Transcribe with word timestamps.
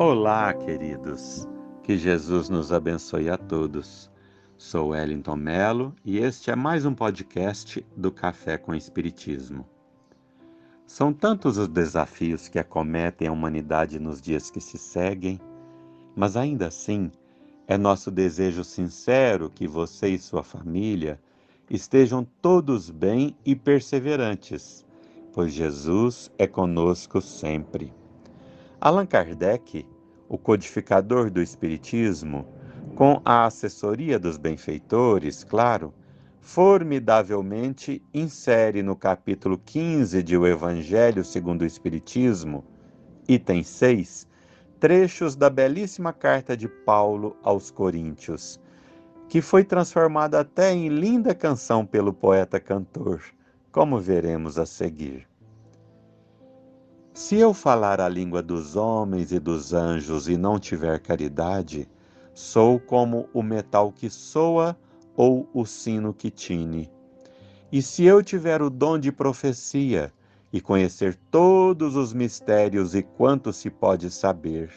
Olá, 0.00 0.54
queridos. 0.54 1.44
Que 1.82 1.98
Jesus 1.98 2.48
nos 2.48 2.70
abençoe 2.70 3.28
a 3.28 3.36
todos. 3.36 4.08
Sou 4.56 4.90
Wellington 4.90 5.34
Melo 5.34 5.92
e 6.04 6.18
este 6.18 6.52
é 6.52 6.54
mais 6.54 6.86
um 6.86 6.94
podcast 6.94 7.84
do 7.96 8.12
Café 8.12 8.56
com 8.56 8.72
Espiritismo. 8.72 9.66
São 10.86 11.12
tantos 11.12 11.58
os 11.58 11.66
desafios 11.66 12.46
que 12.46 12.60
acometem 12.60 13.26
a 13.26 13.32
humanidade 13.32 13.98
nos 13.98 14.22
dias 14.22 14.52
que 14.52 14.60
se 14.60 14.78
seguem, 14.78 15.40
mas 16.14 16.36
ainda 16.36 16.68
assim 16.68 17.10
é 17.66 17.76
nosso 17.76 18.08
desejo 18.08 18.62
sincero 18.62 19.50
que 19.50 19.66
você 19.66 20.10
e 20.10 20.18
sua 20.20 20.44
família 20.44 21.20
estejam 21.68 22.24
todos 22.40 22.88
bem 22.88 23.36
e 23.44 23.56
perseverantes, 23.56 24.86
pois 25.32 25.52
Jesus 25.52 26.30
é 26.38 26.46
conosco 26.46 27.20
sempre. 27.20 27.97
Allan 28.80 29.06
Kardec, 29.06 29.84
o 30.28 30.38
codificador 30.38 31.30
do 31.30 31.42
Espiritismo, 31.42 32.46
com 32.94 33.20
a 33.24 33.44
assessoria 33.44 34.20
dos 34.20 34.36
benfeitores, 34.36 35.42
claro, 35.42 35.92
formidavelmente 36.40 38.00
insere 38.14 38.80
no 38.80 38.94
capítulo 38.94 39.58
15 39.58 40.22
de 40.22 40.36
O 40.36 40.46
Evangelho 40.46 41.24
segundo 41.24 41.62
o 41.62 41.66
Espiritismo, 41.66 42.64
item 43.28 43.64
6, 43.64 44.28
trechos 44.78 45.34
da 45.34 45.50
belíssima 45.50 46.12
carta 46.12 46.56
de 46.56 46.68
Paulo 46.68 47.36
aos 47.42 47.72
Coríntios, 47.72 48.60
que 49.28 49.42
foi 49.42 49.64
transformada 49.64 50.38
até 50.38 50.72
em 50.72 50.88
linda 50.88 51.34
canção 51.34 51.84
pelo 51.84 52.12
poeta 52.12 52.60
cantor, 52.60 53.22
como 53.72 53.98
veremos 53.98 54.56
a 54.56 54.64
seguir. 54.64 55.27
Se 57.18 57.34
eu 57.34 57.52
falar 57.52 58.00
a 58.00 58.08
língua 58.08 58.40
dos 58.40 58.76
homens 58.76 59.32
e 59.32 59.40
dos 59.40 59.74
anjos 59.74 60.28
e 60.28 60.36
não 60.36 60.56
tiver 60.56 61.00
caridade, 61.00 61.88
sou 62.32 62.78
como 62.78 63.28
o 63.34 63.42
metal 63.42 63.90
que 63.90 64.08
soa 64.08 64.78
ou 65.16 65.48
o 65.52 65.66
sino 65.66 66.14
que 66.14 66.30
tine. 66.30 66.88
E 67.72 67.82
se 67.82 68.04
eu 68.04 68.22
tiver 68.22 68.62
o 68.62 68.70
dom 68.70 69.00
de 69.00 69.10
profecia 69.10 70.12
e 70.52 70.60
conhecer 70.60 71.16
todos 71.28 71.96
os 71.96 72.12
mistérios 72.12 72.94
e 72.94 73.02
quanto 73.02 73.52
se 73.52 73.68
pode 73.68 74.12
saber, 74.12 74.70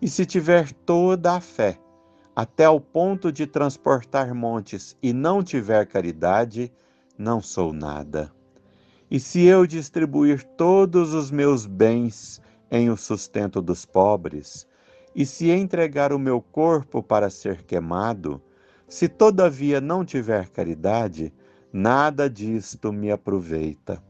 e 0.00 0.08
se 0.08 0.24
tiver 0.24 0.72
toda 0.72 1.34
a 1.34 1.40
fé, 1.40 1.80
até 2.34 2.66
ao 2.66 2.80
ponto 2.80 3.32
de 3.32 3.44
transportar 3.44 4.32
montes 4.32 4.96
e 5.02 5.12
não 5.12 5.42
tiver 5.42 5.84
caridade, 5.86 6.72
não 7.18 7.42
sou 7.42 7.72
nada. 7.72 8.35
E 9.10 9.20
se 9.20 9.44
eu 9.44 9.66
distribuir 9.66 10.42
todos 10.42 11.14
os 11.14 11.30
meus 11.30 11.64
bens 11.64 12.40
em 12.70 12.90
o 12.90 12.96
sustento 12.96 13.62
dos 13.62 13.84
pobres, 13.84 14.66
e 15.14 15.24
se 15.24 15.50
entregar 15.50 16.12
o 16.12 16.18
meu 16.18 16.42
corpo 16.42 17.02
para 17.02 17.30
ser 17.30 17.62
queimado, 17.62 18.42
se 18.88 19.08
todavia 19.08 19.80
não 19.80 20.04
tiver 20.04 20.48
caridade, 20.48 21.32
nada 21.72 22.28
disto 22.28 22.92
me 22.92 23.10
aproveita. 23.10 24.02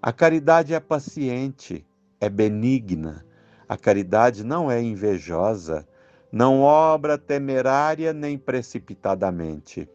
A 0.00 0.12
caridade 0.12 0.74
é 0.74 0.80
paciente, 0.80 1.86
é 2.20 2.28
benigna, 2.28 3.24
a 3.66 3.76
caridade 3.76 4.44
não 4.44 4.70
é 4.70 4.80
invejosa, 4.82 5.88
não 6.30 6.60
obra 6.60 7.16
temerária 7.16 8.12
nem 8.12 8.36
precipitadamente. 8.36 9.88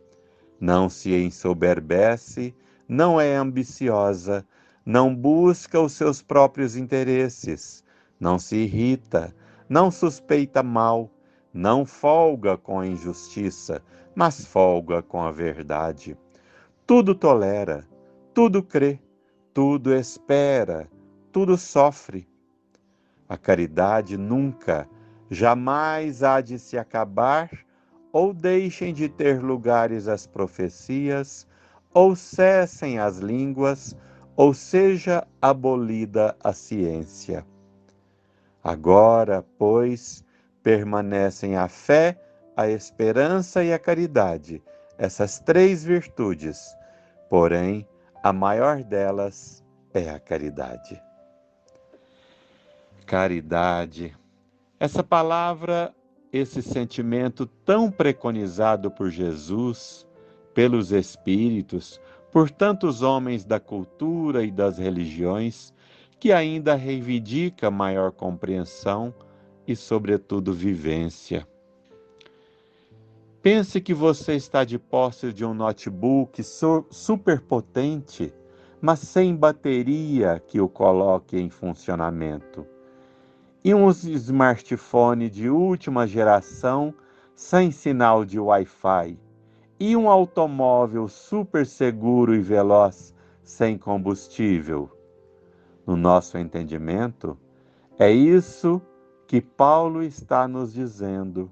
Não 0.60 0.90
se 0.90 1.16
ensoberbece, 1.16 2.56
não 2.90 3.22
é 3.22 3.36
ambiciosa, 3.36 4.44
não 4.84 5.16
busca 5.16 5.80
os 5.80 5.94
seus 5.94 6.24
próprios 6.24 6.76
interesses, 6.76 7.84
não 8.20 8.40
se 8.40 8.56
irrita, 8.56 9.34
não 9.70 9.92
suspeita 9.92 10.64
mal, 10.64 11.12
não 11.54 11.86
folga 11.86 12.58
com 12.58 12.80
a 12.80 12.88
injustiça, 12.88 13.84
mas 14.16 14.44
folga 14.44 15.04
com 15.04 15.22
a 15.22 15.32
verdade. 15.32 16.18
Tudo 16.88 17.14
tolera, 17.14 17.88
tudo 18.34 18.64
crê, 18.64 19.00
tudo 19.54 19.94
espera, 19.94 20.90
tudo 21.32 21.56
sofre. 21.58 22.28
A 23.28 23.38
caridade 23.38 24.18
nunca 24.18 24.90
jamais 25.30 26.24
há 26.24 26.42
de 26.42 26.58
se 26.58 26.76
acabar, 26.76 27.52
ou 28.12 28.34
deixem 28.34 28.92
de 28.92 29.08
ter 29.08 29.40
lugares 29.44 30.08
as 30.08 30.26
profecias, 30.26 31.48
ou 31.94 32.16
cessem 32.16 33.00
as 33.00 33.18
línguas, 33.18 33.96
ou 34.36 34.54
seja 34.54 35.28
abolida 35.42 36.36
a 36.44 36.54
ciência. 36.54 37.46
Agora, 38.64 39.46
pois, 39.58 40.24
permanecem 40.62 41.56
a 41.58 41.68
fé, 41.68 42.20
a 42.56 42.68
esperança 42.68 43.64
e 43.64 43.74
a 43.74 43.80
caridade, 43.80 44.62
essas 44.98 45.40
três 45.40 45.84
virtudes, 45.84 46.76
porém, 47.30 47.88
a 48.22 48.34
maior 48.34 48.84
delas 48.84 49.64
é 49.94 50.10
a 50.10 50.20
caridade. 50.20 51.02
Caridade, 53.06 54.16
essa 54.80 55.02
palavra, 55.02 55.96
esse 56.32 56.62
sentimento 56.62 57.46
tão 57.46 57.90
preconizado 57.90 58.92
por 58.92 59.10
Jesus, 59.10 60.06
pelos 60.54 60.92
Espíritos, 60.92 62.00
por 62.32 62.50
tantos 62.50 63.02
homens 63.02 63.46
da 63.46 63.60
cultura 63.60 64.44
e 64.44 64.52
das 64.52 64.78
religiões, 64.78 65.74
que 66.20 66.32
ainda 66.32 66.76
reivindica 66.76 67.72
maior 67.72 68.12
compreensão 68.12 69.14
e, 69.68 69.76
sobretudo, 69.76 70.54
vivência. 70.54 71.48
Pense 73.42 73.80
que 73.80 73.94
você 73.94 74.34
está 74.34 74.66
de 74.66 74.78
posse 74.78 75.32
de 75.32 75.46
um 75.46 75.54
notebook 75.54 76.42
superpotente, 76.92 78.34
mas 78.82 79.00
sem 79.00 79.36
bateria 79.36 80.42
que 80.46 80.60
o 80.60 80.68
coloque 80.68 81.38
em 81.38 81.50
funcionamento 81.50 82.66
e 83.64 83.74
um 83.74 83.90
smartphone 83.90 85.30
de 85.30 85.50
última 85.50 86.08
geração 86.08 86.94
sem 87.36 87.72
sinal 87.72 88.24
de 88.24 88.40
Wi-Fi 88.40 89.18
e 89.80 89.96
um 89.96 90.10
automóvel 90.10 91.08
super 91.08 91.66
seguro 91.66 92.36
e 92.36 92.40
veloz 92.40 93.16
sem 93.42 93.78
combustível. 93.78 94.90
No 95.88 95.96
nosso 95.96 96.38
entendimento, 96.38 97.38
é 97.98 98.12
isso 98.12 98.82
que 99.26 99.40
Paulo 99.40 100.04
está 100.04 100.48
nos 100.48 100.74
dizendo. 100.74 101.50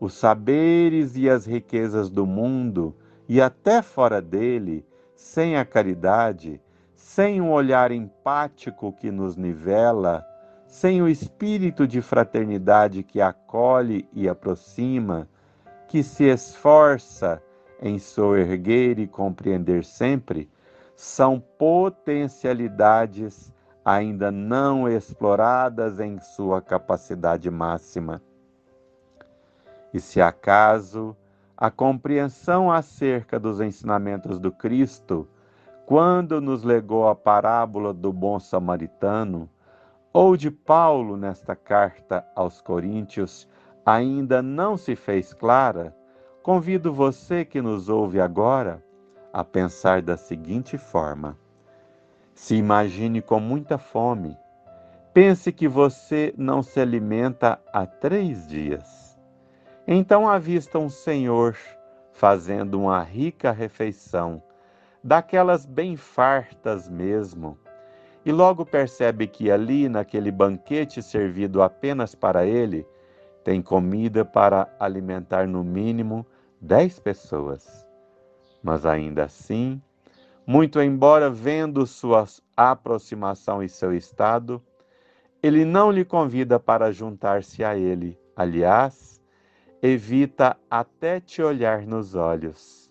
Os 0.00 0.14
saberes 0.14 1.16
e 1.16 1.30
as 1.30 1.46
riquezas 1.46 2.10
do 2.10 2.26
mundo 2.26 2.94
e 3.28 3.40
até 3.40 3.80
fora 3.80 4.20
dele, 4.20 4.84
sem 5.14 5.56
a 5.56 5.64
caridade, 5.64 6.60
sem 6.94 7.40
um 7.40 7.52
olhar 7.52 7.92
empático 7.92 8.92
que 8.92 9.10
nos 9.10 9.36
nivela, 9.36 10.24
sem 10.66 11.00
o 11.00 11.08
espírito 11.08 11.86
de 11.86 12.02
fraternidade 12.02 13.02
que 13.02 13.20
acolhe 13.20 14.08
e 14.12 14.28
aproxima, 14.28 15.28
que 15.86 16.02
se 16.02 16.24
esforça 16.24 17.40
em 17.80 17.98
soerguer 17.98 18.98
e 18.98 19.06
compreender 19.06 19.84
sempre, 19.84 20.48
são 20.96 21.40
potencialidades 21.58 23.52
ainda 23.84 24.30
não 24.30 24.88
exploradas 24.88 26.00
em 26.00 26.18
sua 26.18 26.62
capacidade 26.62 27.50
máxima. 27.50 28.22
E 29.92 30.00
se 30.00 30.20
acaso 30.20 31.14
a 31.56 31.70
compreensão 31.70 32.72
acerca 32.72 33.38
dos 33.38 33.60
ensinamentos 33.60 34.38
do 34.38 34.50
Cristo, 34.50 35.28
quando 35.86 36.40
nos 36.40 36.64
legou 36.64 37.08
a 37.08 37.14
parábola 37.14 37.92
do 37.92 38.12
bom 38.12 38.40
samaritano, 38.40 39.48
ou 40.12 40.36
de 40.36 40.50
Paulo 40.50 41.16
nesta 41.16 41.54
carta 41.54 42.24
aos 42.34 42.60
Coríntios 42.60 43.48
ainda 43.84 44.40
não 44.40 44.76
se 44.76 44.96
fez 44.96 45.34
clara, 45.34 45.94
convido 46.44 46.92
você 46.92 47.42
que 47.42 47.62
nos 47.62 47.88
ouve 47.88 48.20
agora 48.20 48.84
a 49.32 49.42
pensar 49.42 50.02
da 50.02 50.14
seguinte 50.14 50.76
forma: 50.76 51.38
se 52.34 52.54
imagine 52.54 53.22
com 53.22 53.40
muita 53.40 53.78
fome. 53.78 54.36
Pense 55.14 55.50
que 55.50 55.66
você 55.66 56.34
não 56.36 56.62
se 56.62 56.78
alimenta 56.78 57.58
há 57.72 57.86
três 57.86 58.46
dias. 58.46 59.18
Então 59.88 60.28
avista 60.28 60.78
um 60.78 60.90
senhor 60.90 61.56
fazendo 62.12 62.78
uma 62.78 63.02
rica 63.02 63.50
refeição, 63.50 64.42
daquelas 65.02 65.64
bem 65.64 65.96
fartas 65.96 66.90
mesmo 66.90 67.56
e 68.22 68.32
logo 68.32 68.66
percebe 68.66 69.26
que 69.26 69.50
ali, 69.50 69.88
naquele 69.88 70.30
banquete 70.30 71.02
servido 71.02 71.62
apenas 71.62 72.14
para 72.14 72.46
ele, 72.46 72.86
tem 73.42 73.60
comida 73.62 74.24
para 74.24 74.68
alimentar 74.80 75.46
no 75.46 75.62
mínimo 75.62 76.26
dez 76.64 76.98
pessoas. 76.98 77.86
Mas 78.62 78.86
ainda 78.86 79.24
assim, 79.24 79.80
muito 80.46 80.80
embora 80.80 81.28
vendo 81.28 81.86
sua 81.86 82.24
aproximação 82.56 83.62
e 83.62 83.68
seu 83.68 83.94
estado, 83.94 84.62
ele 85.42 85.64
não 85.64 85.90
lhe 85.90 86.04
convida 86.04 86.58
para 86.58 86.90
juntar-se 86.90 87.62
a 87.62 87.76
ele. 87.76 88.18
Aliás, 88.34 89.20
evita 89.82 90.56
até 90.70 91.20
te 91.20 91.42
olhar 91.42 91.86
nos 91.86 92.14
olhos. 92.14 92.90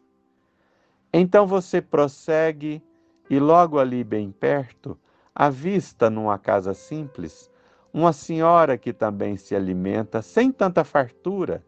Então 1.12 1.48
você 1.48 1.82
prossegue 1.82 2.82
e 3.28 3.40
logo 3.40 3.80
ali 3.80 4.04
bem 4.04 4.32
perto, 4.32 4.96
avista 5.34 6.12
numa 6.12 6.38
casa 6.38 6.76
simples, 6.76 7.50
uma 7.92 8.14
senhora 8.14 8.78
que 8.78 8.94
também 8.94 9.36
se 9.36 9.56
alimenta 9.56 10.22
sem 10.22 10.52
tanta 10.52 10.84
fartura, 10.84 11.64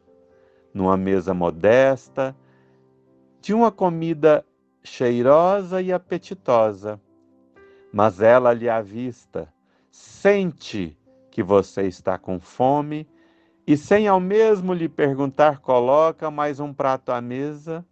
numa 0.76 0.98
mesa 0.98 1.34
modesta, 1.34 2.36
de 3.40 3.54
uma 3.54 3.72
comida 3.72 4.46
cheirosa 4.84 5.82
e 5.82 5.94
apetitosa. 5.94 7.00
Mas 7.94 8.20
ela 8.20 8.52
lhe 8.52 8.68
avista, 8.68 9.48
sente 9.90 10.98
que 11.32 11.42
você 11.42 11.84
está 11.84 12.18
com 12.18 12.42
fome 12.42 13.08
e, 13.66 13.78
sem 13.78 14.06
ao 14.06 14.20
mesmo 14.20 14.74
lhe 14.74 14.90
perguntar, 14.90 15.60
coloca 15.60 16.30
mais 16.30 16.60
um 16.60 16.74
prato 16.74 17.14
à 17.14 17.22
mesa, 17.22 17.86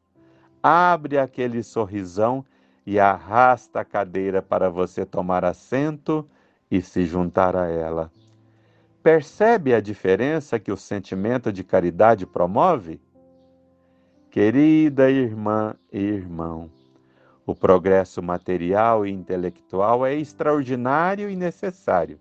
abre 0.62 1.18
aquele 1.18 1.64
sorrisão 1.64 2.44
e 2.86 3.00
arrasta 3.00 3.80
a 3.80 3.86
cadeira 3.86 4.42
para 4.42 4.70
você 4.70 5.06
tomar 5.06 5.46
assento 5.46 6.28
e 6.70 6.82
se 6.82 7.06
juntar 7.06 7.56
a 7.56 7.68
ela. 7.68 8.12
Percebe 9.04 9.74
a 9.74 9.82
diferença 9.82 10.58
que 10.58 10.72
o 10.72 10.78
sentimento 10.78 11.52
de 11.52 11.62
caridade 11.62 12.26
promove? 12.26 13.02
Querida 14.32 15.12
irmã 15.12 15.76
e 15.92 16.00
irmão, 16.00 16.72
o 17.46 17.54
progresso 17.54 18.24
material 18.24 19.06
e 19.06 19.12
intelectual 19.12 20.06
é 20.06 20.16
extraordinário 20.16 21.30
e 21.30 21.36
necessário. 21.36 22.18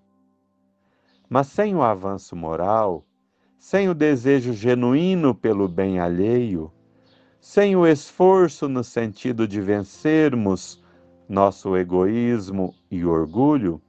Mas 1.28 1.46
sem 1.46 1.76
o 1.76 1.82
avanço 1.82 2.34
moral, 2.34 3.06
sem 3.60 3.88
o 3.88 3.94
desejo 3.94 4.52
genuíno 4.52 5.36
pelo 5.36 5.68
bem 5.68 6.00
alheio, 6.00 6.72
sem 7.38 7.76
o 7.76 7.86
esforço 7.86 8.68
no 8.68 8.82
sentido 8.82 9.46
de 9.46 9.60
vencermos 9.60 10.82
nosso 11.28 11.76
egoísmo 11.76 12.74
e 12.90 13.04
orgulho, 13.04 13.80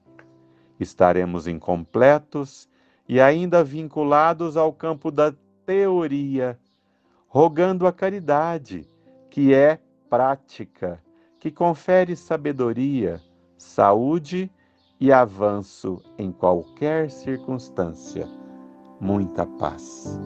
estaremos 0.79 1.47
incompletos 1.47 2.71
e 3.07 3.19
ainda 3.19 3.63
vinculados 3.63 4.57
ao 4.57 4.71
campo 4.71 5.11
da 5.11 5.33
teoria, 5.65 6.59
rogando 7.27 7.87
a 7.87 7.91
caridade, 7.91 8.89
que 9.29 9.53
é 9.53 9.79
prática, 10.09 11.01
que 11.39 11.51
confere 11.51 12.15
sabedoria, 12.15 13.21
saúde 13.57 14.51
e 14.99 15.11
avanço 15.11 16.01
em 16.17 16.31
qualquer 16.31 17.09
circunstância. 17.09 18.27
Muita 18.99 19.45
paz. 19.45 20.19